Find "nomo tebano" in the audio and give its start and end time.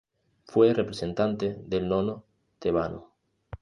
1.87-3.11